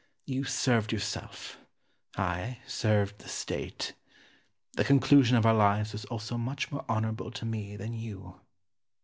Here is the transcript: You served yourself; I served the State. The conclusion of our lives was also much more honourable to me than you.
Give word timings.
You 0.25 0.45
served 0.45 0.91
yourself; 0.91 1.59
I 2.17 2.57
served 2.65 3.19
the 3.19 3.29
State. 3.29 3.93
The 4.73 4.83
conclusion 4.83 5.37
of 5.37 5.45
our 5.45 5.53
lives 5.53 5.91
was 5.93 6.05
also 6.05 6.39
much 6.39 6.71
more 6.71 6.83
honourable 6.89 7.29
to 7.29 7.45
me 7.45 7.75
than 7.75 7.93
you. 7.93 8.41